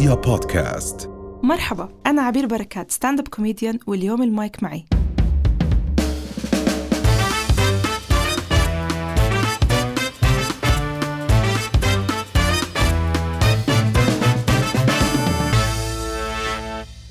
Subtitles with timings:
[0.00, 1.10] رؤيا بودكاست.
[1.42, 4.84] مرحبا أنا عبير بركات stand-up comedian واليوم المايك معي.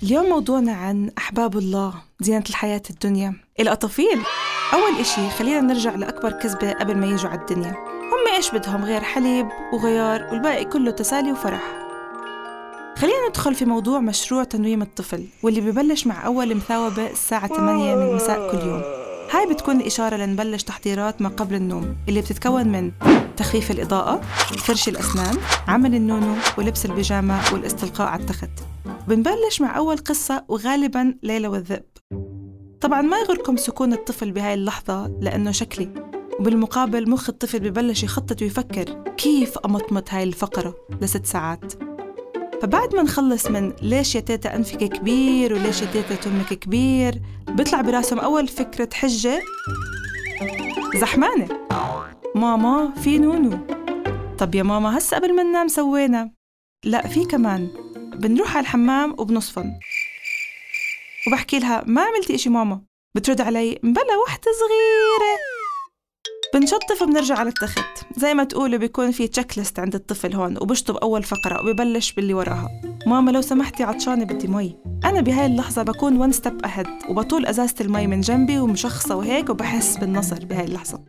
[0.04, 3.34] اليوم موضوعنا عن أحباب الله زينة الحياة الدنيا.
[3.60, 4.20] الأطافيل
[4.74, 7.72] أول إشي خلينا نرجع لأكبر كذبة قبل ما يجوا على الدنيا.
[7.72, 11.79] هم إيش بدهم؟ غير حليب وغيار والباقي كله تسالي وفرح.
[13.00, 18.16] خلينا ندخل في موضوع مشروع تنويم الطفل واللي ببلش مع أول مثاوبة الساعة 8 من
[18.16, 18.82] مساء كل يوم.
[19.32, 22.92] هاي بتكون الإشارة لنبلش تحضيرات ما قبل النوم اللي بتتكون من
[23.38, 24.22] تخفيف الإضاءة
[24.58, 28.50] فرش الأسنان عمل النونو ولبس البيجامة والاستلقاء على التخت.
[29.08, 31.86] بنبلش مع أول قصة وغالبا ليلى والذئب.
[32.82, 35.90] طبعا ما يغركم سكون الطفل بهاي اللحظة لأنه شكلي
[36.40, 41.89] وبالمقابل مخ الطفل ببلش يخطط ويفكر كيف أمطمط هاي الفقرة لست ساعات.
[42.62, 47.82] فبعد ما نخلص من ليش يا تيتا أنفك كبير وليش يا تيتا تمك كبير بيطلع
[47.82, 49.42] براسهم أول فكرة حجة
[50.96, 51.48] زحمانة.
[52.36, 53.60] ماما في نونو.
[54.38, 56.32] طب يا ماما هسا قبل ما ننام سوينا.
[56.86, 57.70] لا في كمان.
[58.16, 59.72] بنروح على الحمام وبنصفن.
[61.28, 62.82] وبحكي لها ما عملتي إشي ماما؟
[63.16, 65.49] بترد علي مبلا وحدة صغيرة.
[66.54, 68.06] بنشطف وبنرجع على التخت.
[68.18, 72.70] زي ما تقولوا بيكون في checklist عند الطفل هون وبشطب أول فقرة وببلش باللي وراها.
[73.08, 74.78] ماما لو سمحتي عطشانة بدي مي.
[75.06, 79.98] أنا بهاي اللحظة بكون one step ahead وبطول أزازة المي من جنبي ومشخصة وهيك وبحس
[79.98, 81.04] بالنصر بهاي اللحظة.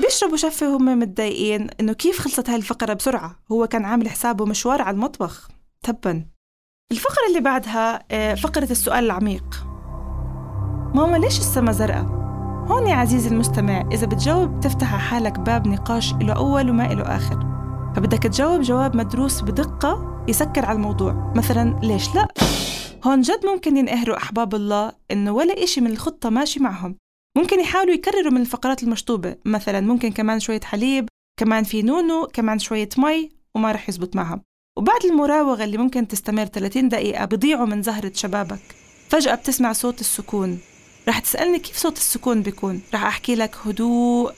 [0.00, 4.82] بيشربوا شفة وهم متضايقين إنه كيف خلصت هاي الفقرة بسرعة؟ هو كان عامل حسابه مشوار
[4.82, 5.48] على المطبخ.
[5.82, 6.26] تبا.
[6.92, 9.66] الفقرة اللي بعدها آه، فقرة السؤال العميق.
[10.94, 12.25] ماما ليش السما زرقاء؟
[12.68, 17.16] هون يا عزيزي المستمع إذا بتجاوب تفتح على حالك باب نقاش له أول وما له
[17.16, 17.40] آخر.
[17.96, 21.32] فبدك تجاوب جواب مدروس بدقة يسكر على الموضوع.
[21.36, 22.28] مثلا ليش لا؟
[23.04, 26.96] هون جد ممكن ينقهروا أحباب الله إنه ولا إشي من الخطة ماشي معهم.
[27.36, 29.36] ممكن يحاولوا يكرروا من الفقرات المشطوبة.
[29.44, 31.08] مثلا ممكن كمان شوية حليب
[31.40, 34.40] كمان في نونو كمان شوية مي وما رح يزبط معهم.
[34.78, 38.60] وبعد المراوغة اللي ممكن تستمر 30 دقيقة بضيعوا من زهرة شبابك.
[39.08, 40.58] فجأة بتسمع صوت السكون.
[41.08, 44.32] رح تسألني كيف صوت السكون بيكون؟ رح أحكي لك هدوء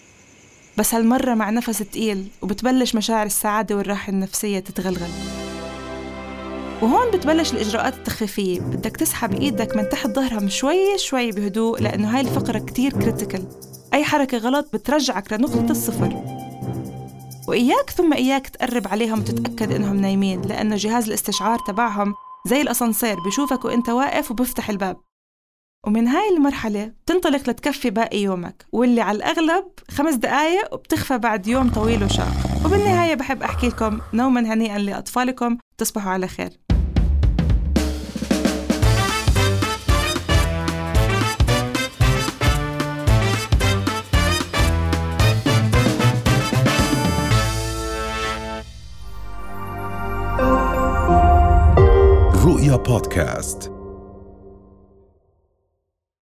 [0.76, 5.10] بس هالمرة مع نفس تقيل وبتبلش مشاعر السعادة والراحة النفسية تتغلغل.
[6.82, 8.60] وهون بتبلش الإجراءات التخفيفية.
[8.60, 13.48] بدك تسحب إيدك من تحت ظهرهم شوي شوي بهدوء لأنه هاي الفقرة كتير critical
[13.94, 16.22] أي حركة غلط بترجعك لنقطة الصفر.
[17.48, 22.14] وإياك ثم إياك تقرب عليهم وتتأكد إنهم نايمين لأنه جهاز الاستشعار تبعهم
[22.46, 25.07] زي الأسانسير بشوفك وإنت واقف وبفتح الباب.
[25.88, 31.70] ومن هاي المرحلة بتنطلق لتكفي باقي يومك واللي على الأغلب خمس دقايق وبتخفى بعد يوم
[31.70, 32.32] طويل وشاق.
[32.64, 36.50] وبالنهاية بحب أحكي لكم نوما هنيئا لأطفالكم تصبحوا على خير.
[52.44, 53.77] رؤيا بودكاست.